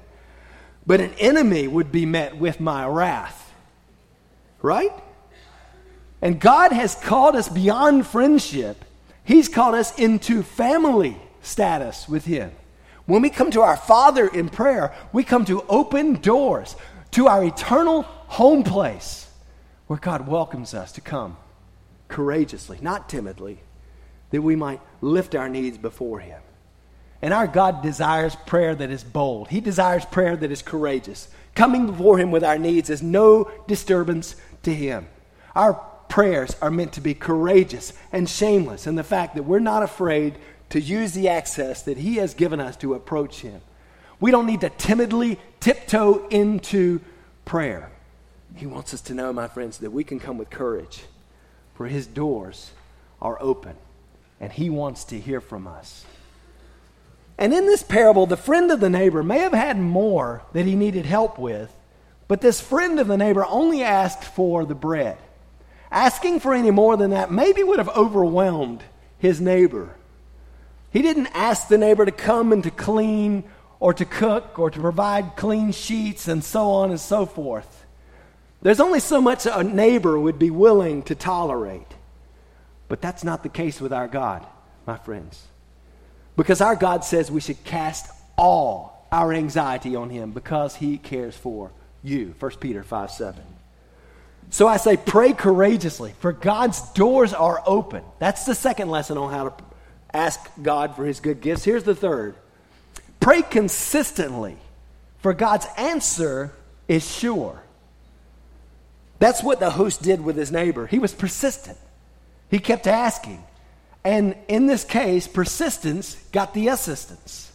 [0.86, 3.52] But an enemy would be met with my wrath.
[4.62, 4.92] Right?
[6.22, 8.86] And God has called us beyond friendship.
[9.24, 12.52] He's called us into family status with Him.
[13.06, 16.76] When we come to our Father in prayer, we come to open doors
[17.12, 19.30] to our eternal home place
[19.88, 21.38] where God welcomes us to come
[22.08, 23.60] courageously, not timidly,
[24.30, 26.42] that we might lift our needs before Him.
[27.22, 29.50] And our God desires prayer that is bold.
[29.50, 31.30] He desires prayer that is courageous.
[31.56, 35.08] Coming before Him with our needs is no disturbance to Him.
[35.56, 35.74] Our
[36.10, 40.36] prayers are meant to be courageous and shameless in the fact that we're not afraid
[40.74, 43.62] to use the access that He has given us to approach Him.
[44.20, 47.00] We don't need to timidly tiptoe into
[47.46, 47.92] prayer.
[48.56, 51.04] He wants us to know, my friends, that we can come with courage
[51.76, 52.72] for his doors
[53.22, 53.76] are open
[54.40, 56.06] and he wants to hear from us.
[57.38, 60.76] And in this parable, the friend of the neighbor may have had more that he
[60.76, 61.72] needed help with,
[62.28, 65.18] but this friend of the neighbor only asked for the bread.
[65.92, 68.84] Asking for any more than that maybe would have overwhelmed
[69.20, 69.96] his neighbor.
[70.94, 73.46] He didn't ask the neighbor to come and to clean
[73.80, 77.86] or to cook or to provide clean sheets and so on and so forth.
[78.62, 81.88] There's only so much a neighbor would be willing to tolerate.
[82.88, 84.46] But that's not the case with our God,
[84.86, 85.42] my friends.
[86.38, 91.36] Because our God says we should cast all our anxiety on him because he cares
[91.36, 91.72] for
[92.04, 92.36] you.
[92.38, 93.44] 1 Peter 5 7.
[94.52, 98.04] So I say, pray courageously, for God's doors are open.
[98.20, 99.64] That's the second lesson on how to
[100.14, 101.64] ask God for his good gifts.
[101.64, 102.36] Here's the third
[103.20, 104.58] pray consistently,
[105.20, 106.54] for God's answer
[106.88, 107.64] is sure.
[109.20, 110.86] That's what the host did with his neighbor.
[110.86, 111.78] He was persistent,
[112.50, 113.44] he kept asking.
[114.06, 117.54] And in this case, persistence got the assistance.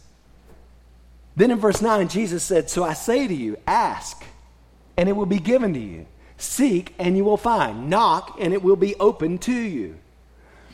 [1.35, 4.23] Then in verse 9, Jesus said, So I say to you, ask,
[4.97, 6.07] and it will be given to you.
[6.37, 7.89] Seek, and you will find.
[7.89, 9.99] Knock, and it will be open to you.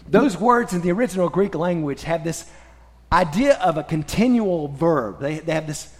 [0.08, 2.50] Those words in the original Greek language have this
[3.12, 5.20] idea of a continual verb.
[5.20, 5.94] They, they have this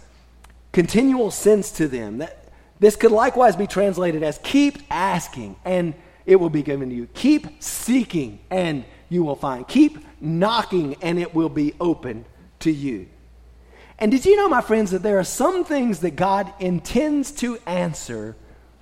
[0.72, 2.18] continual sense to them.
[2.18, 2.44] That,
[2.78, 7.08] this could likewise be translated as keep asking, and it will be given to you.
[7.14, 9.66] Keep seeking, and you will find.
[9.66, 12.24] Keep knocking, and it will be open
[12.60, 13.08] to you.
[13.98, 17.58] And did you know, my friends, that there are some things that God intends to
[17.66, 18.36] answer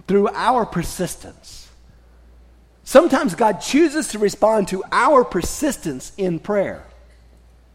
[0.08, 1.63] through our persistence?
[2.84, 6.84] Sometimes God chooses to respond to our persistence in prayer.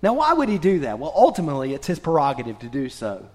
[0.02, 1.00] Now, why would He do that?
[1.00, 3.28] Well, ultimately, it's His prerogative to do so.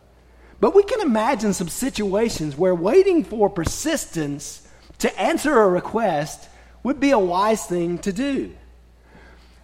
[0.60, 4.66] But we can imagine some situations where waiting for persistence
[4.98, 6.48] to answer a request
[6.84, 8.54] would be a wise thing to do.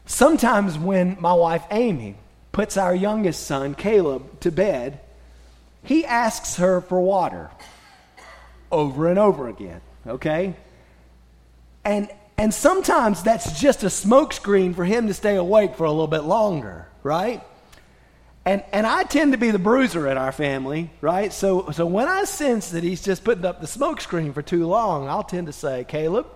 [0.04, 2.16] Sometimes, when my wife Amy
[2.50, 5.00] puts our youngest son, Caleb, to bed,
[5.84, 7.50] he asks her for water
[8.72, 10.56] over and over again, okay?
[11.84, 16.06] And, and sometimes that's just a smokescreen for him to stay awake for a little
[16.06, 17.42] bit longer, right?
[18.44, 21.32] And, and I tend to be the bruiser in our family, right?
[21.32, 25.08] So, so when I sense that he's just putting up the smokescreen for too long,
[25.08, 26.26] I'll tend to say, Caleb,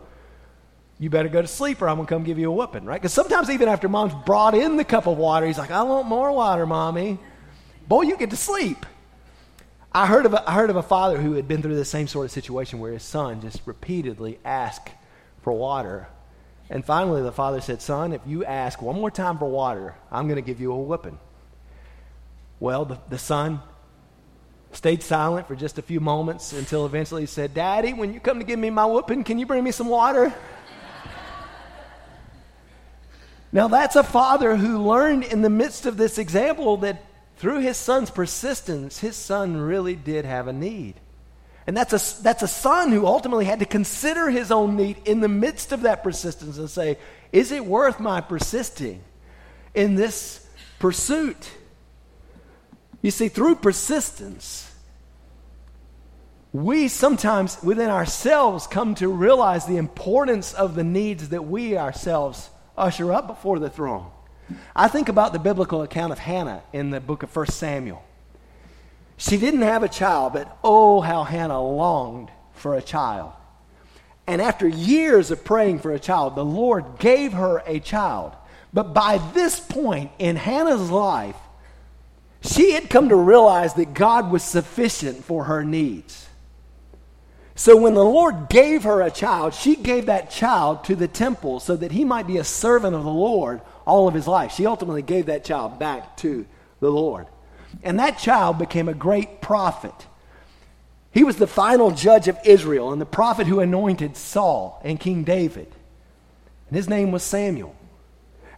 [0.98, 3.00] you better go to sleep or I'm going to come give you a whooping, right?
[3.00, 6.06] Because sometimes even after mom's brought in the cup of water, he's like, I want
[6.06, 7.18] more water, mommy.
[7.88, 8.86] Boy, you get to sleep.
[9.92, 12.06] I heard, of a, I heard of a father who had been through the same
[12.06, 14.90] sort of situation where his son just repeatedly asked
[15.44, 16.08] for water.
[16.70, 20.26] And finally, the father said, Son, if you ask one more time for water, I'm
[20.26, 21.18] going to give you a whooping.
[22.58, 23.60] Well, the, the son
[24.72, 28.38] stayed silent for just a few moments until eventually he said, Daddy, when you come
[28.38, 30.34] to give me my whooping, can you bring me some water?
[33.52, 37.04] Now, that's a father who learned in the midst of this example that
[37.36, 40.94] through his son's persistence, his son really did have a need.
[41.66, 45.20] And that's a, that's a son who ultimately had to consider his own need in
[45.20, 46.98] the midst of that persistence and say,
[47.32, 49.02] Is it worth my persisting
[49.74, 50.46] in this
[50.78, 51.50] pursuit?
[53.00, 54.70] You see, through persistence,
[56.52, 62.50] we sometimes within ourselves come to realize the importance of the needs that we ourselves
[62.76, 64.10] usher up before the throne.
[64.76, 68.04] I think about the biblical account of Hannah in the book of 1 Samuel.
[69.16, 73.32] She didn't have a child, but oh, how Hannah longed for a child.
[74.26, 78.32] And after years of praying for a child, the Lord gave her a child.
[78.72, 81.36] But by this point in Hannah's life,
[82.40, 86.28] she had come to realize that God was sufficient for her needs.
[87.54, 91.60] So when the Lord gave her a child, she gave that child to the temple
[91.60, 94.52] so that he might be a servant of the Lord all of his life.
[94.52, 96.46] She ultimately gave that child back to
[96.80, 97.26] the Lord.
[97.82, 99.94] And that child became a great prophet.
[101.10, 105.24] He was the final judge of Israel and the prophet who anointed Saul and King
[105.24, 105.68] David.
[106.68, 107.76] And his name was Samuel.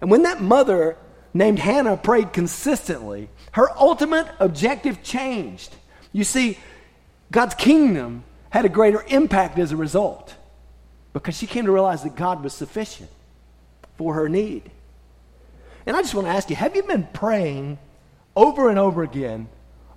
[0.01, 0.97] And when that mother
[1.35, 5.75] named Hannah prayed consistently, her ultimate objective changed.
[6.13, 6.59] You see,
[7.31, 10.35] God's kingdom had a greater impact as a result
[11.13, 13.11] because she came to realize that God was sufficient
[13.99, 14.71] for her need.
[15.85, 17.79] And I just want to ask you have you been praying
[18.37, 19.49] over and over again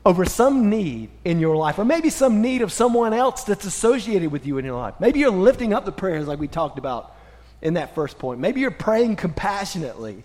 [0.05, 4.31] over some need in your life, or maybe some need of someone else that's associated
[4.31, 4.95] with you in your life?
[4.99, 7.15] Maybe you're lifting up the prayers like we talked about
[7.61, 8.39] in that first point.
[8.39, 10.23] Maybe you're praying compassionately,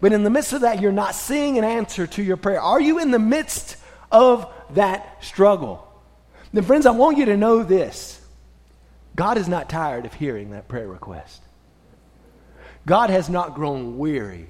[0.00, 2.60] but in the midst of that, you're not seeing an answer to your prayer.
[2.60, 3.78] Are you in the midst
[4.12, 5.82] of that struggle?
[6.52, 8.20] Then, friends, I want you to know this
[9.16, 11.42] God is not tired of hearing that prayer request.
[12.84, 14.48] God has not grown weary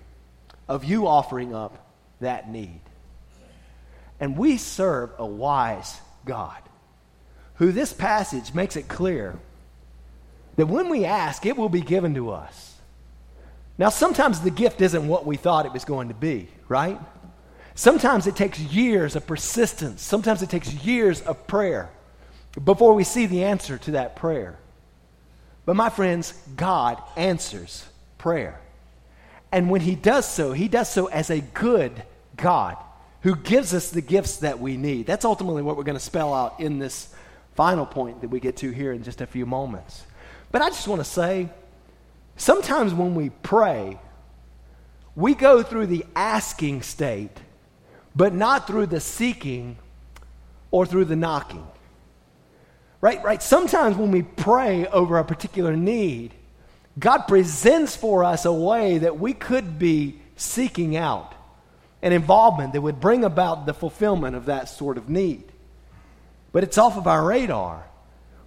[0.68, 2.80] of you offering up that need.
[4.20, 6.60] And we serve a wise God
[7.56, 9.38] who this passage makes it clear
[10.56, 12.74] that when we ask, it will be given to us.
[13.78, 16.98] Now, sometimes the gift isn't what we thought it was going to be, right?
[17.74, 20.00] Sometimes it takes years of persistence.
[20.00, 21.90] Sometimes it takes years of prayer
[22.64, 24.58] before we see the answer to that prayer.
[25.66, 27.86] But my friends, God answers
[28.16, 28.58] prayer.
[29.52, 32.02] And when He does so, He does so as a good
[32.36, 32.76] God
[33.26, 35.04] who gives us the gifts that we need.
[35.04, 37.12] That's ultimately what we're going to spell out in this
[37.56, 40.04] final point that we get to here in just a few moments.
[40.52, 41.48] But I just want to say
[42.36, 43.98] sometimes when we pray,
[45.16, 47.36] we go through the asking state,
[48.14, 49.76] but not through the seeking
[50.70, 51.66] or through the knocking.
[53.00, 53.20] Right?
[53.24, 53.42] Right?
[53.42, 56.32] Sometimes when we pray over a particular need,
[56.96, 61.34] God presents for us a way that we could be seeking out
[62.02, 65.44] an involvement that would bring about the fulfillment of that sort of need.
[66.52, 67.86] But it's off of our radar.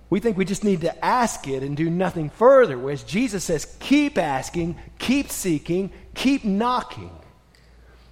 [0.09, 3.77] We think we just need to ask it and do nothing further, whereas Jesus says,
[3.79, 7.11] keep asking, keep seeking, keep knocking.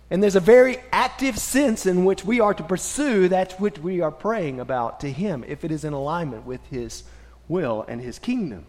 [0.09, 4.01] And there's a very active sense in which we are to pursue that which we
[4.01, 7.03] are praying about to Him, if it is in alignment with His
[7.47, 8.65] will and His kingdom.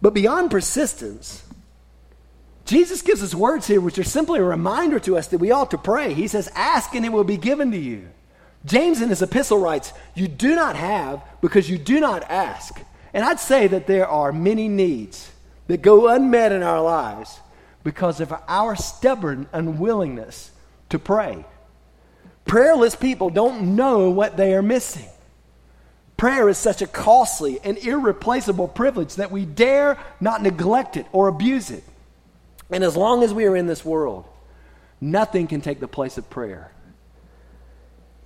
[0.00, 1.44] But beyond persistence,
[2.64, 5.70] Jesus gives us words here which are simply a reminder to us that we ought
[5.72, 6.14] to pray.
[6.14, 8.08] He says, Ask and it will be given to you.
[8.64, 12.80] James in his epistle writes, You do not have because you do not ask.
[13.12, 15.30] And I'd say that there are many needs
[15.66, 17.40] that go unmet in our lives
[17.84, 20.50] because of our stubborn unwillingness
[20.88, 21.44] to pray.
[22.46, 25.08] Prayerless people don't know what they are missing.
[26.16, 31.28] Prayer is such a costly and irreplaceable privilege that we dare not neglect it or
[31.28, 31.84] abuse it.
[32.70, 34.26] And as long as we are in this world,
[35.00, 36.72] nothing can take the place of prayer.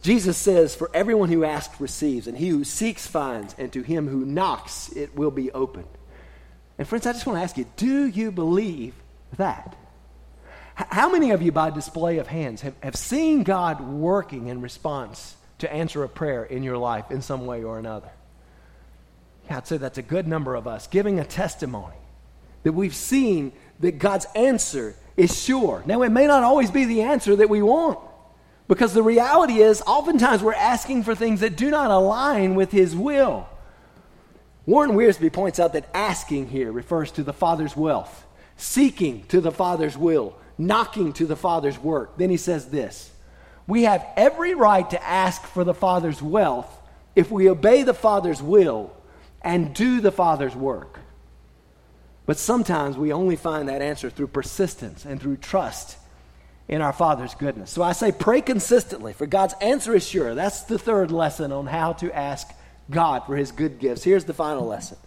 [0.02, 4.08] Jesus says, For everyone who asks receives, and he who seeks finds, and to him
[4.08, 5.88] who knocks it will be opened.
[6.78, 8.94] And friends, I just want to ask you do you believe
[9.36, 9.76] that?
[10.74, 15.36] How many of you, by display of hands, have, have seen God working in response
[15.58, 18.10] to answer a prayer in your life in some way or another?
[19.46, 21.96] Yeah, I'd say that's a good number of us giving a testimony
[22.62, 25.82] that we've seen that God's answer is sure.
[25.86, 27.98] Now, it may not always be the answer that we want.
[28.68, 32.94] Because the reality is, oftentimes we're asking for things that do not align with His
[32.94, 33.48] will.
[34.66, 38.26] Warren Wiersbe points out that asking here refers to the Father's wealth,
[38.58, 42.18] seeking to the Father's will, knocking to the Father's work.
[42.18, 43.10] Then he says this
[43.66, 46.70] We have every right to ask for the Father's wealth
[47.16, 48.94] if we obey the Father's will
[49.40, 51.00] and do the Father's work.
[52.28, 55.96] But sometimes we only find that answer through persistence and through trust
[56.68, 57.70] in our Father's goodness.
[57.70, 60.34] So I say pray consistently, for God's answer is sure.
[60.34, 62.46] That's the third lesson on how to ask
[62.90, 64.04] God for his good gifts.
[64.04, 64.98] Here's the final lesson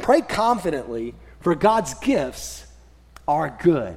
[0.00, 2.66] pray confidently, for God's gifts
[3.26, 3.96] are good.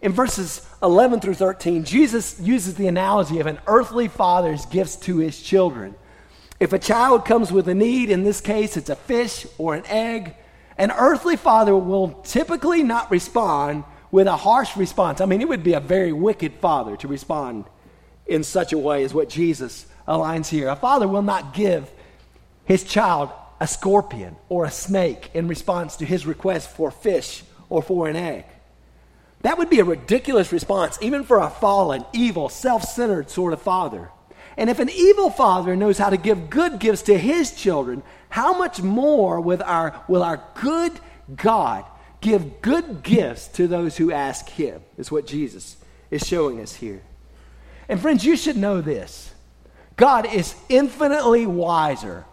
[0.00, 5.18] In verses 11 through 13, Jesus uses the analogy of an earthly father's gifts to
[5.18, 5.94] his children.
[6.58, 9.84] If a child comes with a need, in this case it's a fish or an
[9.84, 10.36] egg,
[10.80, 15.20] an earthly father will typically not respond with a harsh response.
[15.20, 17.66] I mean, it would be a very wicked father to respond
[18.26, 20.68] in such a way as what Jesus aligns here.
[20.68, 21.90] A father will not give
[22.64, 27.82] his child a scorpion or a snake in response to his request for fish or
[27.82, 28.46] for an egg.
[29.42, 33.60] That would be a ridiculous response, even for a fallen, evil, self centered sort of
[33.60, 34.08] father.
[34.60, 38.56] And if an evil father knows how to give good gifts to his children, how
[38.56, 40.92] much more with our, will our good
[41.34, 41.84] God
[42.20, 45.76] Give good gifts to those who ask him, is what Jesus
[46.10, 47.02] is showing us here.
[47.88, 49.32] And friends, you should know this
[49.96, 52.24] God is infinitely wiser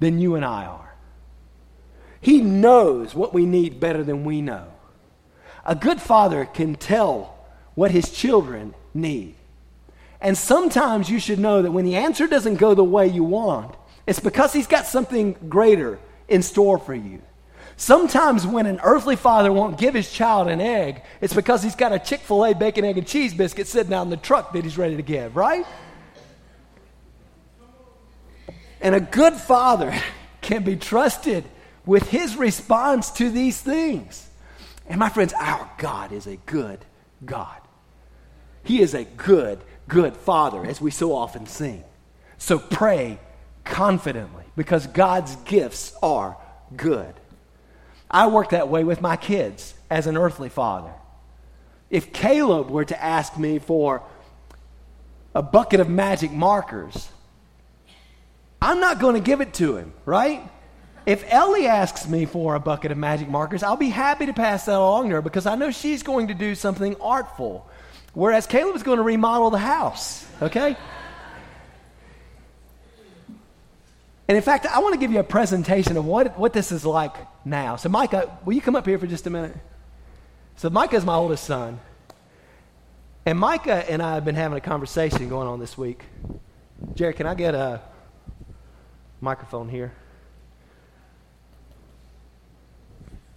[0.00, 0.94] than you and I are.
[2.20, 4.66] He knows what we need better than we know.
[5.66, 7.36] A good father can tell
[7.74, 9.34] what his children need.
[10.24, 13.76] And sometimes you should know that when the answer doesn't go the way you want,
[14.06, 15.98] it's because he's got something greater
[16.28, 17.20] in store for you.
[17.76, 21.92] Sometimes when an earthly father won't give his child an egg, it's because he's got
[21.92, 24.64] a Chick fil A bacon, egg, and cheese biscuit sitting out in the truck that
[24.64, 25.66] he's ready to give, right?
[28.80, 29.94] And a good father
[30.40, 31.44] can be trusted
[31.84, 34.26] with his response to these things.
[34.86, 36.78] And my friends, our God is a good
[37.26, 37.60] God.
[38.62, 41.84] He is a good, good father, as we so often sing.
[42.38, 43.18] So pray
[43.64, 46.36] confidently because God's gifts are
[46.76, 47.14] good.
[48.10, 50.92] I work that way with my kids as an earthly father.
[51.90, 54.02] If Caleb were to ask me for
[55.34, 57.08] a bucket of magic markers,
[58.60, 60.42] I'm not going to give it to him, right?
[61.06, 64.64] If Ellie asks me for a bucket of magic markers, I'll be happy to pass
[64.66, 67.68] that along to her because I know she's going to do something artful.
[68.14, 70.76] Whereas Caleb is going to remodel the house, okay?
[74.26, 76.86] And in fact, I want to give you a presentation of what, what this is
[76.86, 77.76] like now.
[77.76, 79.54] So, Micah, will you come up here for just a minute?
[80.56, 81.80] So, Micah is my oldest son.
[83.26, 86.04] And Micah and I have been having a conversation going on this week.
[86.94, 87.80] Jerry, can I get a
[89.20, 89.92] microphone here?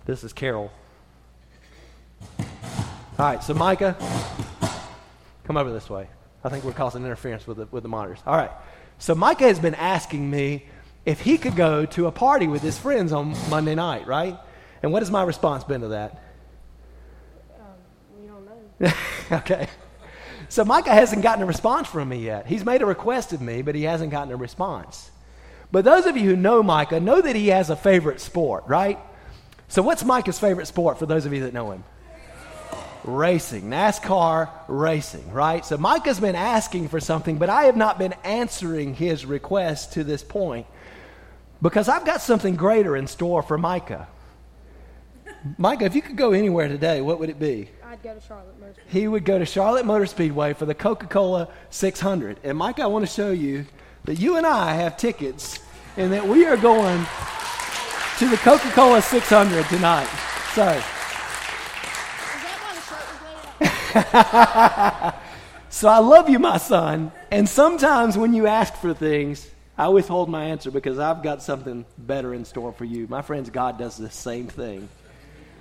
[0.06, 0.72] This is Carol.
[2.40, 2.46] All
[3.18, 3.98] right, so Micah,
[5.48, 6.08] come over this way.
[6.44, 8.20] I think we're causing interference with the, with the monitors.
[8.28, 8.52] All right.
[9.00, 10.66] So Micah has been asking me
[11.06, 14.38] if he could go to a party with his friends on Monday night, right?
[14.84, 16.22] And what has my response been to that?
[17.58, 17.66] Um,
[18.20, 18.92] we don't know.
[19.32, 19.68] okay.
[20.50, 22.46] So Micah hasn't gotten a response from me yet.
[22.46, 25.12] He's made a request of me, but he hasn't gotten a response.
[25.72, 29.00] But those of you who know Micah know that he has a favorite sport, right?
[29.68, 31.84] So what's Micah's favorite sport for those of you that know him?
[33.08, 35.66] Racing, NASCAR racing, right?
[35.66, 40.04] So Micah's been asking for something, but I have not been answering his request to
[40.04, 40.68] this point
[41.62, 44.08] because I've got something greater in store for Micah.
[45.58, 47.70] Micah, if you could go anywhere today, what would it be?
[47.86, 49.00] I'd go to Charlotte Motor Speedway.
[49.00, 52.40] He would go to Charlotte Motor Speedway for the Coca Cola 600.
[52.44, 53.66] And Micah, I want to show you
[54.04, 55.60] that you and I have tickets
[55.96, 57.06] and that we are going
[58.20, 60.08] to the Coca Cola 600 tonight.
[60.54, 60.68] So.
[60.68, 60.84] Is
[62.44, 63.77] that why the shirt was laid out?
[65.70, 67.12] So I love you, my son.
[67.30, 71.86] And sometimes when you ask for things, I withhold my answer because I've got something
[71.98, 73.06] better in store for you.
[73.08, 74.88] My friends, God does the same thing.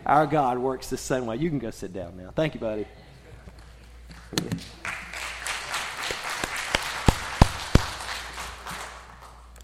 [0.06, 1.36] Our God works the same way.
[1.36, 2.30] You can go sit down now.
[2.34, 2.86] Thank you, buddy.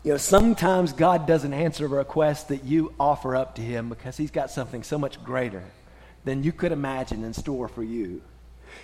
[0.05, 4.17] You know, sometimes God doesn't answer a request that you offer up to Him because
[4.17, 5.63] He's got something so much greater
[6.25, 8.21] than you could imagine in store for you.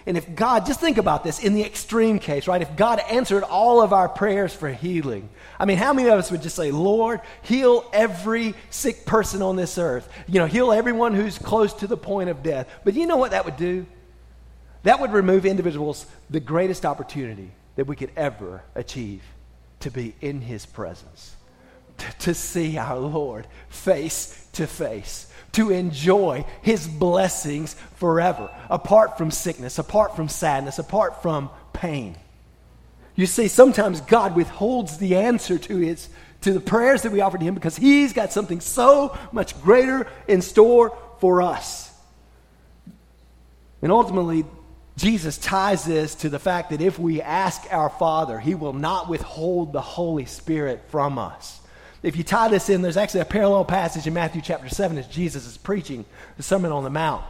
[0.07, 2.62] And if God, just think about this in the extreme case, right?
[2.62, 5.28] If God answered all of our prayers for healing,
[5.59, 9.57] I mean, how many of us would just say, Lord, heal every sick person on
[9.57, 10.09] this earth?
[10.26, 12.68] You know, heal everyone who's close to the point of death.
[12.84, 13.86] But you know what that would do?
[14.84, 19.22] That would remove individuals the greatest opportunity that we could ever achieve
[19.80, 21.36] to be in His presence,
[21.99, 29.30] to, to see our Lord face to face to enjoy his blessings forever, apart from
[29.30, 32.16] sickness, apart from sadness, apart from pain.
[33.14, 36.09] You see, sometimes God withholds the answer to his
[36.42, 40.07] to the prayers that we offer to him because he's got something so much greater
[40.28, 41.92] in store for us.
[43.82, 44.44] And ultimately,
[44.96, 49.09] Jesus ties this to the fact that if we ask our Father, he will not
[49.09, 51.57] withhold the Holy Spirit from us.
[52.09, 55.06] If you tie this in, there's actually a parallel passage in Matthew chapter 7 as
[55.09, 56.06] Jesus is preaching
[56.38, 57.22] the Sermon on the Mount,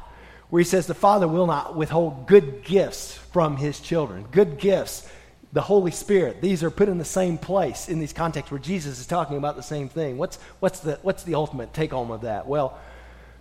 [0.50, 4.26] where he says, The Father will not withhold good gifts from his children.
[4.30, 5.10] Good gifts,
[5.52, 9.00] the Holy Spirit, these are put in the same place in these contexts where Jesus
[9.00, 10.16] is talking about the same thing.
[10.16, 12.46] What's, what's, the, what's the ultimate take home of that?
[12.46, 12.78] Well,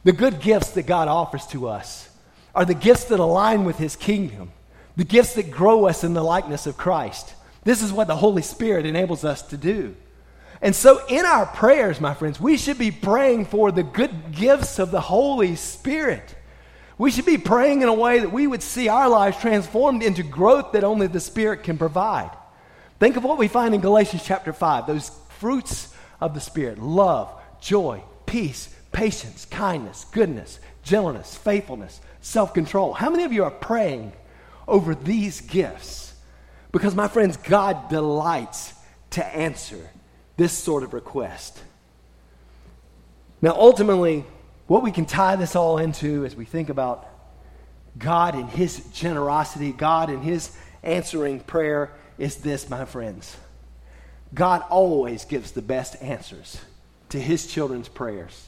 [0.05, 2.09] the good gifts that God offers to us
[2.55, 4.53] are the gifts that align with his kingdom,
[4.95, 7.35] the gifts that grow us in the likeness of Christ.
[7.63, 9.95] This is what the Holy Spirit enables us to do.
[10.61, 14.79] And so, in our prayers, my friends, we should be praying for the good gifts
[14.79, 16.35] of the Holy Spirit.
[16.97, 20.23] We should be praying in a way that we would see our lives transformed into
[20.23, 22.31] growth that only the Spirit can provide.
[22.99, 27.31] Think of what we find in Galatians chapter 5 those fruits of the Spirit love,
[27.61, 32.93] joy, peace, patience, kindness, goodness, gentleness, faithfulness, self control.
[32.93, 34.13] How many of you are praying
[34.67, 36.15] over these gifts?
[36.71, 38.73] Because, my friends, God delights
[39.11, 39.89] to answer
[40.37, 41.59] this sort of request.
[43.41, 44.25] Now, ultimately,
[44.67, 47.07] what we can tie this all into as we think about
[47.97, 53.35] God and His generosity, God and His answering prayer is this, my friends.
[54.33, 56.59] God always gives the best answers
[57.09, 58.47] to His children's prayers.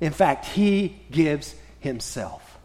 [0.00, 2.58] In fact, He gives Himself.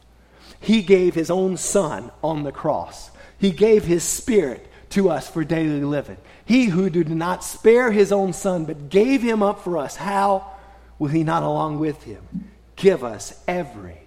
[0.59, 5.43] He gave His own Son on the cross, He gave His Spirit to us for
[5.43, 6.17] daily living.
[6.45, 10.51] He who did not spare his own son, but gave him up for us, how
[10.99, 14.01] will he not, along with him, give us every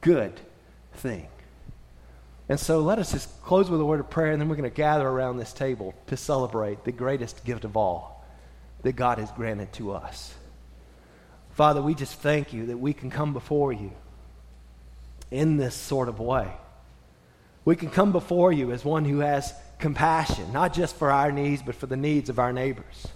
[0.00, 0.40] good
[0.94, 1.28] thing?
[2.48, 4.68] And so let us just close with a word of prayer, and then we're going
[4.68, 8.24] to gather around this table to celebrate the greatest gift of all
[8.82, 10.34] that God has granted to us.
[11.52, 13.92] Father, we just thank you that we can come before you
[15.30, 16.52] in this sort of way.
[17.64, 21.62] We can come before you as one who has compassion, not just for our needs,
[21.62, 23.06] but for the needs of our neighbors.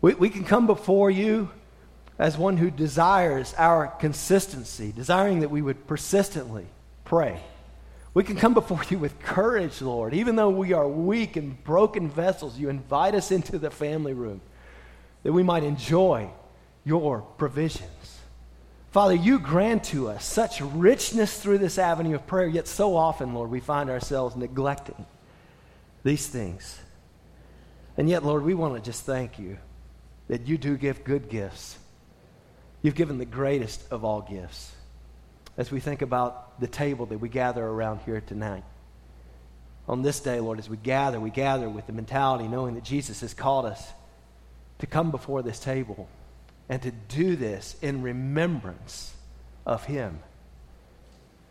[0.00, 1.50] We, we can come before you
[2.18, 6.66] as one who desires our consistency, desiring that we would persistently
[7.04, 7.40] pray.
[8.14, 10.12] We can come before you with courage, Lord.
[10.14, 14.40] Even though we are weak and broken vessels, you invite us into the family room
[15.22, 16.28] that we might enjoy
[16.84, 18.18] your provisions.
[18.90, 23.32] Father, you grant to us such richness through this avenue of prayer, yet so often,
[23.32, 25.06] Lord, we find ourselves neglecting
[26.02, 26.80] these things.
[27.96, 29.58] And yet, Lord, we want to just thank you
[30.28, 31.78] that you do give good gifts.
[32.80, 34.72] You've given the greatest of all gifts.
[35.56, 38.64] As we think about the table that we gather around here tonight.
[39.88, 43.20] On this day, Lord, as we gather, we gather with the mentality knowing that Jesus
[43.20, 43.92] has called us
[44.78, 46.08] to come before this table
[46.68, 49.12] and to do this in remembrance
[49.66, 50.20] of Him.